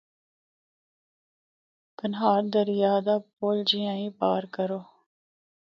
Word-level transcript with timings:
کنہار 1.97 2.41
دریا 2.53 2.93
دا 3.05 3.15
پُل 3.35 3.57
جِیّاں 3.69 3.97
ہی 3.99 4.07
پار 4.19 4.43
کرو۔ 4.55 4.81